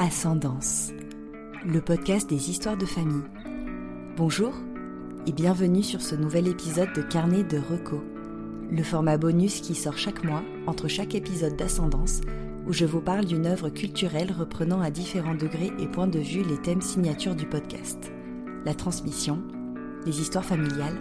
[0.00, 0.92] Ascendance,
[1.66, 3.24] le podcast des histoires de famille.
[4.16, 4.54] Bonjour
[5.26, 8.04] et bienvenue sur ce nouvel épisode de Carnet de Reco,
[8.70, 12.20] le format bonus qui sort chaque mois entre chaque épisode d'Ascendance
[12.68, 16.44] où je vous parle d'une œuvre culturelle reprenant à différents degrés et points de vue
[16.44, 18.12] les thèmes signatures du podcast.
[18.64, 19.42] La transmission,
[20.06, 21.00] les histoires familiales,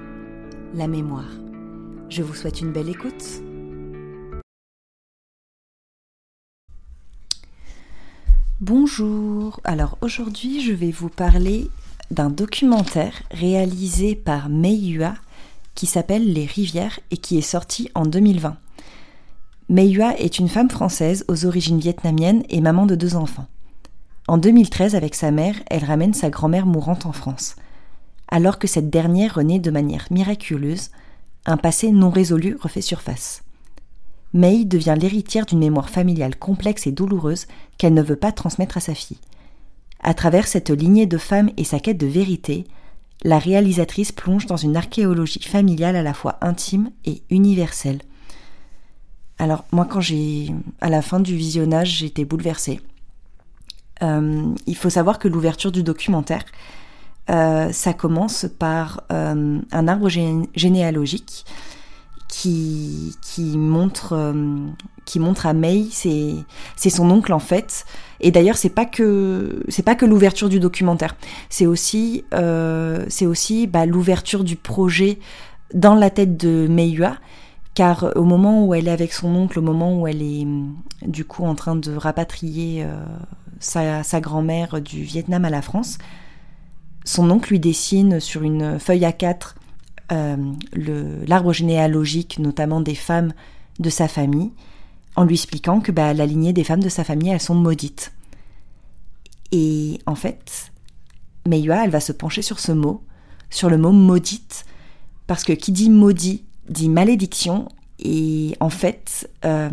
[0.74, 1.30] la mémoire.
[2.10, 3.44] Je vous souhaite une belle écoute.
[8.60, 11.70] Bonjour, alors aujourd'hui je vais vous parler
[12.10, 15.14] d'un documentaire réalisé par Mei Yua
[15.76, 18.58] qui s'appelle Les rivières et qui est sorti en 2020.
[19.70, 23.46] Mei Yua est une femme française aux origines vietnamiennes et maman de deux enfants.
[24.28, 27.58] En 2013, avec sa mère, elle ramène sa grand-mère mourante en France.
[28.28, 30.90] Alors que cette dernière renaît de manière miraculeuse,
[31.46, 33.44] un passé non résolu refait surface.
[34.34, 37.48] Mei devient l'héritière d'une mémoire familiale complexe et douloureuse
[37.78, 39.20] qu'elle ne veut pas transmettre à sa fille.
[40.02, 42.66] À travers cette lignée de femmes et sa quête de vérité,
[43.24, 48.02] la réalisatrice plonge dans une archéologie familiale à la fois intime et universelle.
[49.40, 52.80] Alors moi quand j'ai à la fin du visionnage été bouleversée.
[54.04, 56.46] Euh, il faut savoir que l'ouverture du documentaire,
[57.30, 61.46] euh, ça commence par euh, un arbre généalogique
[62.42, 64.68] qui, montre euh,
[65.06, 67.86] qui montre à May c'est son oncle en fait.
[68.20, 71.16] Et d'ailleurs c'est pas que pas que l'ouverture du documentaire.
[71.50, 75.20] C'est aussi euh, aussi bah, l'ouverture du projet
[75.74, 77.18] dans la tête de Meiyua
[77.74, 80.48] car au moment où elle est avec son oncle au moment où elle est
[81.06, 83.04] du coup en train de rapatrier euh,
[83.60, 85.98] sa, sa grand-mère du Vietnam à la France
[87.04, 89.67] son oncle lui dessine sur une feuille à 4 euh,
[90.10, 93.34] l'arbre généalogique, notamment des femmes
[93.80, 94.52] de sa famille,
[95.16, 98.14] en lui expliquant que bah, la lignée des femmes de sa famille, elles sont maudites.
[99.52, 100.72] Et en fait,
[101.48, 103.04] Meiyua, elle va se pencher sur ce mot,
[103.50, 104.66] sur le mot maudite,
[105.26, 107.70] parce que qui dit maudit dit malédiction,
[108.00, 109.70] et en fait, euh,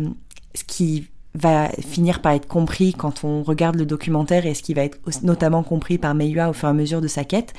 [0.53, 4.73] ce qui va finir par être compris quand on regarde le documentaire et ce qui
[4.73, 7.53] va être notamment compris par Meiyua au fur et à mesure de sa quête,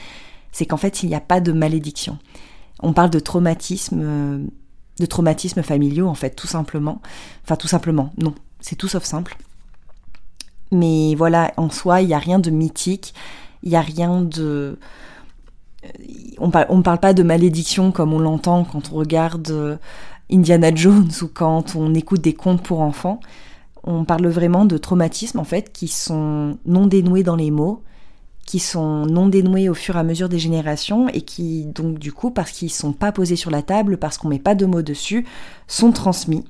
[0.52, 2.18] c'est qu'en fait, il n'y a pas de malédiction.
[2.82, 4.44] On parle de traumatisme, euh,
[4.98, 7.00] de traumatismes familiaux en fait, tout simplement.
[7.44, 9.36] Enfin, tout simplement, non, c'est tout sauf simple.
[10.72, 13.14] Mais voilà, en soi, il n'y a rien de mythique,
[13.62, 14.78] il n'y a rien de...
[16.38, 19.76] On ne parle pas de malédiction comme on l'entend quand on regarde euh,
[20.30, 23.20] Indiana Jones ou quand on écoute des contes pour enfants.
[23.84, 27.84] On parle vraiment de traumatismes en fait qui sont non dénoués dans les mots,
[28.46, 32.12] qui sont non dénoués au fur et à mesure des générations et qui, donc, du
[32.12, 34.82] coup, parce qu'ils sont pas posés sur la table, parce qu'on met pas de mots
[34.82, 35.26] dessus,
[35.66, 36.44] sont transmis.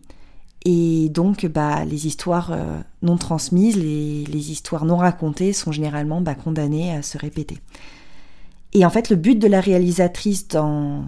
[0.66, 6.34] Et donc, bah, les histoires euh, non transmises, les, histoires non racontées sont généralement bah,
[6.34, 7.58] condamnées à se répéter.
[8.74, 11.04] Et en fait, le but de la réalisatrice dans,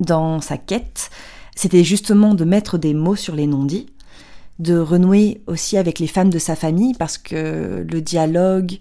[0.00, 1.10] dans sa quête,
[1.54, 3.88] c'était justement de mettre des mots sur les non-dits,
[4.58, 8.78] de renouer aussi avec les femmes de sa famille, parce que le dialogue,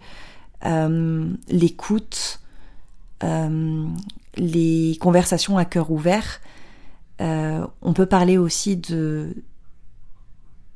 [0.66, 2.39] euh, l'écoute,
[3.23, 3.85] euh,
[4.38, 6.39] les conversations à cœur ouvert.
[7.22, 9.35] Euh, on peut parler aussi de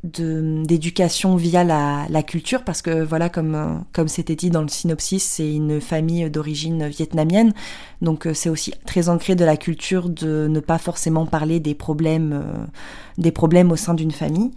[0.04, 5.24] d'éducation via la, la, culture parce que voilà comme comme c'était dit dans le synopsis
[5.24, 7.54] c'est une famille d'origine vietnamienne
[8.04, 12.68] donc c'est aussi très ancré de la culture de ne pas forcément parler des problèmes
[13.18, 14.52] des problèmes au sein d'une famille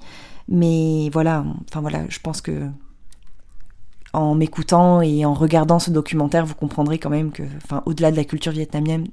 [0.49, 2.69] mais voilà enfin voilà je pense que
[4.13, 8.17] en m'écoutant et en regardant ce documentaire, vous comprendrez quand même que, enfin, au-delà de
[8.17, 9.07] la culture vietnamienne,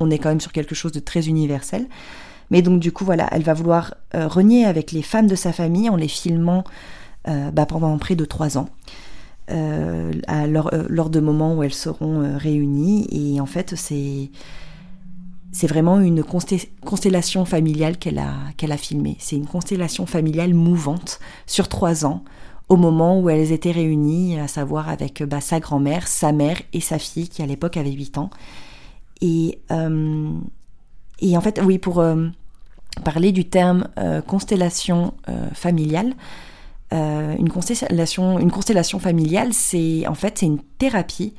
[0.00, 1.86] on est quand même sur quelque chose de très universel.
[2.50, 5.52] Mais donc du coup, voilà, elle va vouloir euh, renier avec les femmes de sa
[5.52, 6.64] famille en les filmant
[7.28, 8.68] euh, bah, pendant près de trois ans.
[9.50, 10.12] Euh,
[10.46, 14.30] lors, de moments où elles seront réunies et en fait c'est
[15.50, 21.18] c'est vraiment une constellation familiale qu'elle a qu'elle a filmée c'est une constellation familiale mouvante
[21.46, 22.22] sur trois ans
[22.68, 26.80] au moment où elles étaient réunies, à savoir avec bah, sa grand-mère, sa mère et
[26.80, 28.30] sa fille qui à l'époque avait 8 ans.
[29.20, 30.32] Et, euh,
[31.20, 32.28] et en fait, oui, pour euh,
[33.04, 35.14] parler du terme euh, constellation
[35.54, 36.14] familiale,
[36.90, 41.32] une, constellation, une constellation familiale, c'est en fait c'est une thérapie.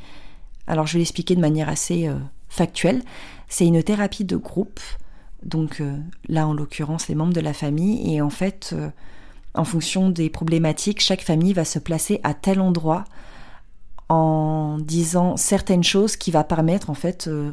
[0.65, 2.09] Alors je vais l'expliquer de manière assez
[2.49, 3.03] factuelle.
[3.49, 4.79] C'est une thérapie de groupe.
[5.43, 5.79] Donc
[6.27, 8.15] là, en l'occurrence, les membres de la famille.
[8.15, 8.75] Et en fait,
[9.55, 13.05] en fonction des problématiques, chaque famille va se placer à tel endroit
[14.09, 17.51] en disant certaines choses qui va permettre en fait euh,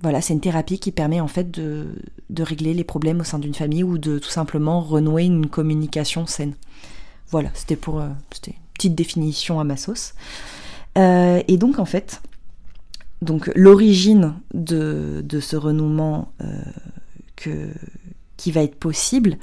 [0.00, 1.86] voilà c'est une thérapie qui permet en fait de,
[2.30, 6.26] de régler les problèmes au sein d'une famille ou de tout simplement renouer une communication
[6.26, 6.54] saine
[7.28, 10.14] voilà c'était pour euh, c'était petite définition à ma sauce.
[10.96, 12.22] et donc en fait,
[13.22, 16.32] donc l'origine de, de, ce renouement
[18.36, 19.38] qui va être possible,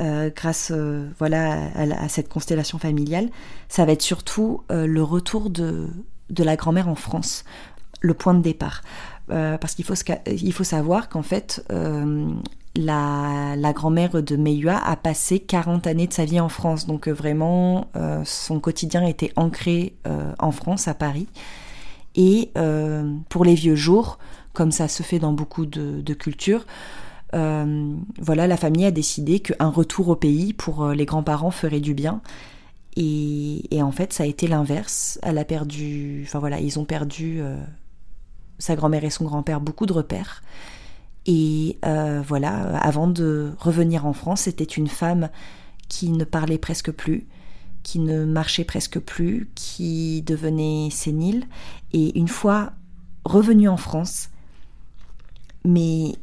[0.00, 3.28] euh, grâce euh, voilà, à, cette constellation familiale,
[3.68, 5.88] ça va être surtout euh, le retour de,
[6.30, 7.44] de la grand-mère en France,
[8.00, 8.82] le point de départ.
[9.28, 11.64] parce qu'il faut, faut savoir qu'en fait,
[12.76, 16.86] la, la grand-mère de Meiyua a passé 40 années de sa vie en France.
[16.86, 17.88] Donc vraiment,
[18.24, 19.94] son quotidien était ancré
[20.38, 21.28] en France, à Paris.
[22.16, 22.50] Et
[23.28, 24.18] pour les vieux jours,
[24.52, 26.64] comme ça se fait dans beaucoup de cultures,
[27.34, 31.80] euh, voilà, la famille a décidé qu'un retour au pays pour euh, les grands-parents ferait
[31.80, 32.20] du bien.
[32.96, 35.18] Et, en fait, ça a été l'inverse.
[35.22, 37.56] Elle a perdu, enfin voilà, ils ont perdu euh,
[38.58, 40.42] sa grand-mère et son grand-père beaucoup de repères.
[41.26, 41.78] Et
[42.26, 45.28] voilà, avant de revenir en France, c'était une femme
[45.88, 47.28] qui ne parlait presque plus,
[47.84, 51.46] qui ne marchait presque plus, qui devenait sénile.
[51.92, 52.72] Et une fois
[53.24, 54.30] revenue en France,
[55.64, 56.14] mais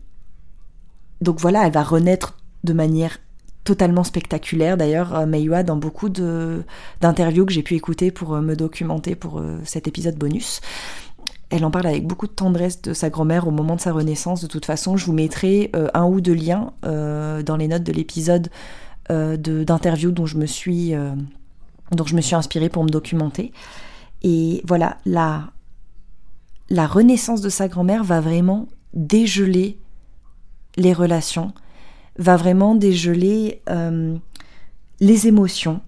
[1.21, 3.17] donc voilà, elle va renaître de manière
[3.67, 4.77] totalement spectaculaire.
[4.77, 9.39] D'ailleurs, euh, Meiwa, dans beaucoup d'interviews que j'ai pu écouter pour euh, me documenter pour
[9.39, 10.61] euh, cet épisode bonus,
[11.49, 14.41] elle en parle avec beaucoup de tendresse de sa grand-mère au moment de sa renaissance.
[14.41, 18.49] De toute façon, je vous mettrai un ou deux liens dans les notes de l'épisode
[19.09, 20.93] d'interview dont je me suis
[22.35, 23.53] inspirée pour me documenter.
[24.23, 25.51] Et voilà, la,
[26.69, 29.79] la renaissance de sa grand-mère va vraiment dégeler
[30.77, 31.51] les relations,
[32.17, 34.15] va vraiment dégeler euh,
[34.99, 35.81] les émotions,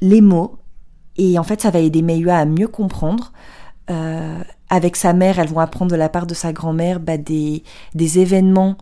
[0.00, 0.58] les mots,
[1.16, 3.32] et en fait ça va aider Meiyua à mieux comprendre.
[3.90, 4.38] Euh,
[4.70, 7.62] avec sa mère, elles vont apprendre de la part de sa grand-mère bah, des,
[7.94, 8.76] des, événements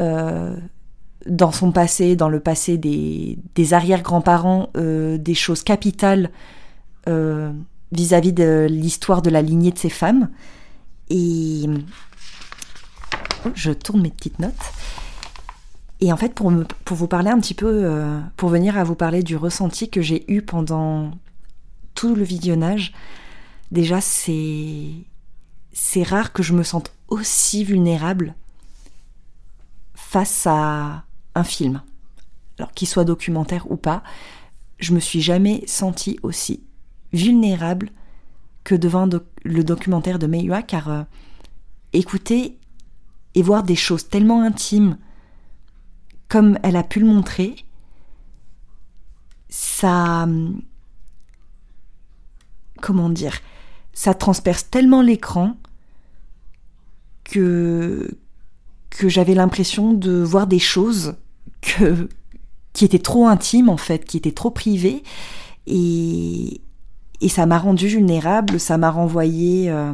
[0.00, 0.56] euh,
[1.26, 6.30] dans son passé, dans le passé des, des arrière-grands-parents, des choses capitales
[7.92, 10.30] vis-à-vis -vis de l'histoire de la lignée de ces femmes.
[11.10, 11.66] Et
[13.54, 14.54] je tourne mes petites notes.
[16.00, 19.22] Et en fait, pour, vous parler un petit peu, euh, pour venir à vous parler
[19.22, 21.12] du ressenti que j'ai eu pendant
[21.94, 22.92] tout le visionnage,
[23.70, 25.04] déjà, c'est,
[26.02, 28.34] rare que je me sente aussi vulnérable
[29.94, 31.04] face à
[31.34, 31.80] un film.
[32.58, 34.02] Alors qu'il soit documentaire ou pas,
[34.78, 36.62] je me suis jamais sentie aussi
[37.12, 37.90] vulnérable
[38.64, 39.08] que devant
[39.44, 41.02] le documentaire de Meiyua, car euh,
[41.92, 42.58] écoutez
[43.36, 44.96] et voir des choses tellement intimes
[46.26, 47.54] comme elle a pu le montrer,
[49.48, 50.26] ça...
[52.80, 53.38] Comment dire
[53.92, 55.56] Ça transperce tellement l'écran
[57.24, 58.10] que,
[58.90, 61.14] que j'avais l'impression de voir des choses
[61.60, 62.08] que,
[62.72, 65.02] qui étaient trop intimes en fait, qui étaient trop privées.
[65.66, 66.62] Et,
[67.20, 69.70] et ça m'a rendu vulnérable, ça m'a renvoyé...
[69.70, 69.92] Euh,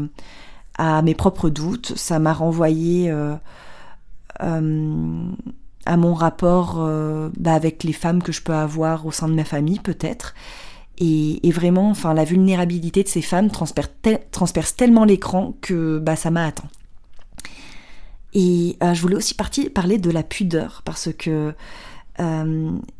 [0.77, 3.35] à mes propres doutes, ça m'a renvoyé euh,
[4.43, 5.27] euh,
[5.85, 9.35] à mon rapport euh, bah, avec les femmes que je peux avoir au sein de
[9.35, 10.35] ma famille peut-être.
[10.99, 16.47] Et, vraiment, enfin, la vulnérabilité de ces femmes transperce, tellement l'écran que bah, ça m'a
[16.47, 16.69] atteint.
[18.35, 21.55] Et je voulais aussi parler de la pudeur parce que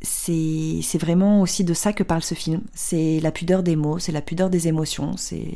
[0.01, 2.63] c'est vraiment aussi de ça que parle ce film.
[2.75, 5.55] C'est la pudeur des mots, c'est la pudeur des émotions, c'est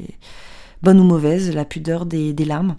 [0.82, 2.76] bonne ou mauvaise, la pudeur des, larmes.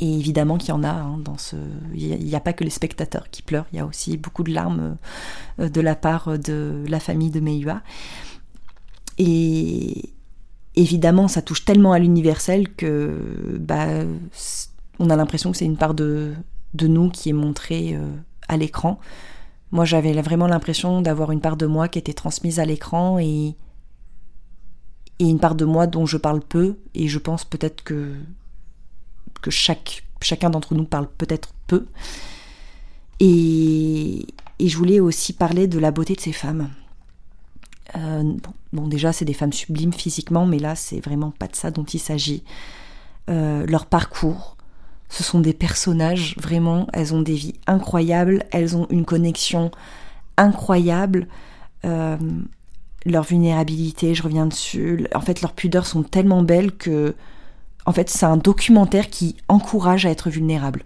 [0.00, 1.56] Et évidemment qu'il y en a hein, dans ce.
[1.94, 4.52] Il n'y a, pas que les spectateurs qui pleurent, il y a aussi beaucoup de
[4.52, 4.96] larmes
[5.58, 7.82] euh, de la part de la famille de Meiyua.
[9.18, 10.10] Et
[10.76, 14.04] évidemment, ça touche tellement à l'universel que bah,
[15.00, 16.34] on a l'impression que c'est une part de,
[16.74, 18.10] de nous qui est montrée euh,
[18.48, 18.98] à l'écran.
[19.70, 23.56] Moi, j'avais vraiment l'impression d'avoir une part de moi qui était transmise à l'écran et
[25.18, 28.14] et une part de moi dont je parle peu, et je pense peut-être que,
[29.42, 31.86] que chacun d'entre nous parle peut-être peu.
[33.20, 34.26] Et,
[34.58, 36.70] et, je voulais aussi parler de la beauté de ces femmes.
[37.96, 38.32] Euh,
[38.72, 41.84] bon, déjà, c'est des femmes sublimes physiquement, mais là, c'est vraiment pas de ça dont
[41.84, 42.44] il s'agit.
[43.28, 44.56] Euh, leur parcours,
[45.08, 49.70] ce sont des personnages, vraiment, elles ont des vies incroyables, elles ont une connexion
[50.36, 51.26] incroyable.
[51.84, 52.16] Euh,
[53.06, 55.06] leur vulnérabilité, je reviens dessus.
[55.14, 57.14] En fait, leurs pudeurs sont tellement belles que,
[57.86, 60.84] en fait, c'est un documentaire qui encourage à être vulnérable.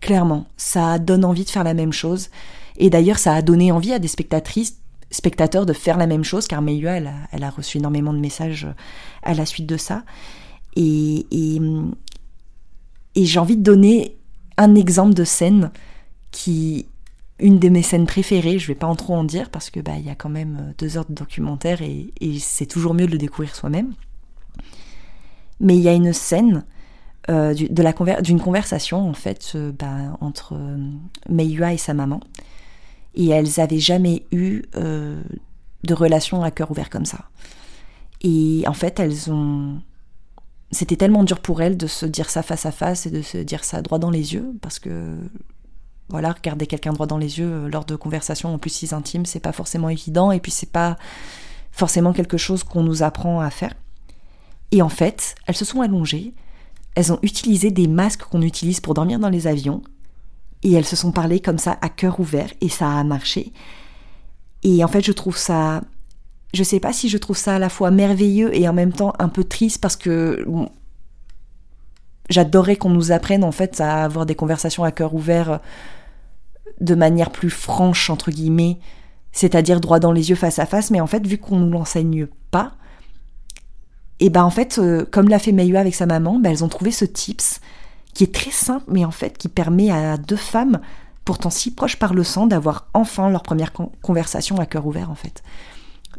[0.00, 2.30] Clairement, ça donne envie de faire la même chose.
[2.76, 4.78] Et d'ailleurs, ça a donné envie à des spectatrices,
[5.10, 8.66] spectateurs de faire la même chose, car Meiyua, elle a, reçu énormément de messages
[9.22, 10.02] à la suite de ça.
[10.76, 11.60] Et, et,
[13.14, 14.16] et j'ai envie de donner
[14.56, 15.70] un exemple de scène
[16.32, 16.86] qui,
[17.38, 18.58] une de mes scènes préférées.
[18.58, 20.74] Je vais pas en trop en dire parce que bah il y a quand même
[20.78, 23.92] deux heures de documentaire et, c'est toujours mieux de le découvrir soi-même.
[25.60, 26.64] Mais il y a une scène
[27.30, 30.76] euh, d'une conversation en fait euh, bah, entre euh,
[31.28, 32.20] Meiyua et sa maman
[33.14, 37.30] et elles avaient jamais eu de relation à cœur ouvert comme ça.
[38.22, 39.80] Et en fait elles ont
[40.70, 43.38] c'était tellement dur pour elles de se dire ça face à face et de se
[43.38, 45.16] dire ça droit dans les yeux parce que
[46.08, 49.26] voilà, regarder quelqu'un droit dans les yeux euh, lors de conversations en plus si intimes,
[49.26, 50.98] c'est pas forcément évident et puis c'est pas
[51.72, 53.74] forcément quelque chose qu'on nous apprend à faire.
[54.70, 56.34] Et en fait, elles se sont allongées,
[56.94, 59.82] elles ont utilisé des masques qu'on utilise pour dormir dans les avions
[60.62, 63.52] et elles se sont parlé comme ça à cœur ouvert et ça a marché.
[64.62, 65.82] Et en fait, je trouve ça
[66.54, 69.12] je sais pas si je trouve ça à la fois merveilleux et en même temps
[69.18, 70.46] un peu triste parce que
[72.30, 75.60] j'adorais qu'on nous apprenne en fait à avoir des conversations à cœur ouvert
[76.80, 78.78] de manière plus franche, entre guillemets,
[79.32, 82.26] c'est-à-dire droit dans les yeux face à face, mais en fait, vu qu'on ne l'enseigne
[82.50, 82.72] pas,
[84.20, 86.68] et ben en fait, euh, comme l'a fait Meiyua avec sa maman, ben, elles ont
[86.68, 87.60] trouvé ce tips
[88.12, 90.80] qui est très simple, mais en fait qui permet à deux femmes,
[91.24, 95.16] pourtant si proches par le sang, d'avoir enfin leur première conversation à cœur ouvert en
[95.16, 95.42] fait.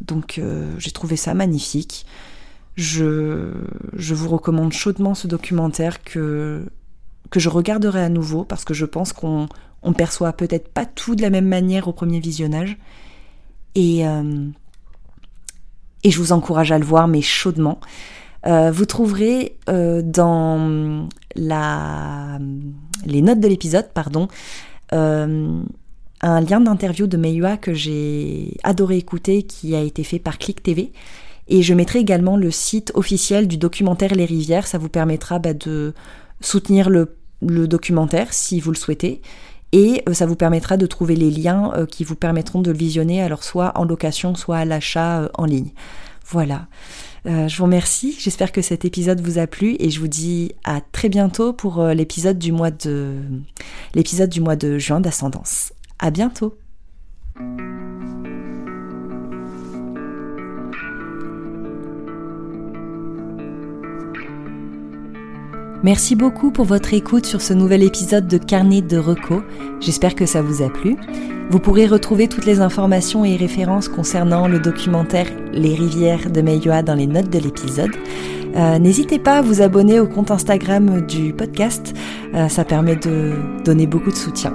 [0.02, 2.06] Donc euh, j'ai trouvé ça magnifique.
[2.76, 3.52] Je,
[3.94, 6.66] vous recommande chaudement ce documentaire que
[7.36, 9.48] je regarderai à nouveau parce que je pense qu'on
[9.86, 12.78] on perçoit peut-être pas tout de la même manière au premier visionnage.
[13.76, 14.48] Et, euh,
[16.04, 17.80] je vous encourage à le voir, mais chaudement.
[18.46, 24.28] Euh, vous trouverez euh, dans les notes de l'épisode, pardon,
[24.92, 30.64] un lien d'interview de Meiyua que j'ai adoré écouter, qui a été fait par Click
[30.64, 30.92] TV.
[31.48, 34.68] Et je mettrai également le site officiel du documentaire Les Rivières.
[34.68, 35.94] Ça vous permettra bah, de
[36.42, 39.22] soutenir le, documentaire si vous le souhaitez.
[39.72, 42.78] Et euh, ça vous permettra de trouver les liens euh, qui vous permettront de le
[42.78, 45.72] visionner, alors soit en location, soit à l'achat euh, en ligne.
[46.28, 46.66] Voilà.
[47.26, 48.16] je vous remercie.
[48.18, 51.84] J'espère que cet épisode vous a plu et je vous dis à très bientôt pour
[51.84, 53.14] l'épisode du mois de
[53.94, 55.72] l'épisode du mois de juin d'ascendance.
[56.00, 56.58] À bientôt.
[65.86, 69.44] Merci beaucoup pour votre écoute sur ce nouvel épisode de Carnet de Reco.
[69.80, 70.96] J'espère que ça vous a plu.
[71.52, 76.82] Vous pourrez retrouver toutes les informations et références concernant le documentaire Les rivières de Meiyua
[76.82, 77.92] dans les notes de l'épisode.
[78.56, 81.94] Euh, n'hésitez pas à vous abonner au compte Instagram du podcast,
[82.34, 84.54] euh, ça permet de donner beaucoup de soutien.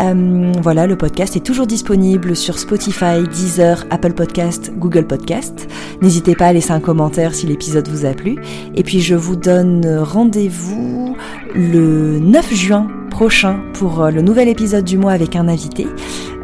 [0.00, 5.68] Euh, voilà, le podcast est toujours disponible sur Spotify, Deezer, Apple Podcast, Google Podcast.
[6.00, 8.36] N'hésitez pas à laisser un commentaire si l'épisode vous a plu.
[8.74, 11.16] Et puis je vous donne rendez-vous
[11.54, 15.86] le 9 juin prochain pour le nouvel épisode du mois avec un invité.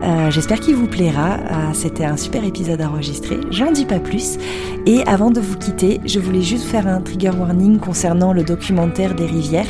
[0.02, 1.34] Euh, j'espère qu'il vous plaira.
[1.34, 3.38] Euh, c'était un super épisode enregistré.
[3.50, 4.38] J'en dis pas plus.
[4.86, 9.14] Et avant de vous quitter, je voulais juste faire un trigger warning concernant le documentaire
[9.14, 9.66] des rivières.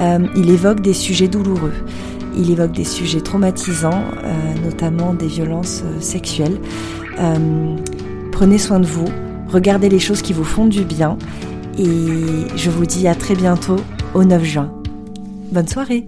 [0.00, 1.74] Euh, il évoque des sujets douloureux.
[2.36, 4.04] Il évoque des sujets traumatisants,
[4.64, 6.58] notamment des violences sexuelles.
[8.32, 9.06] prenez soin de vous,
[9.48, 11.18] regardez les choses qui vous font du bien
[11.78, 11.86] et
[12.56, 13.76] je vous dis à très bientôt
[14.14, 14.72] au 9 juin.
[15.52, 16.06] Bonne soirée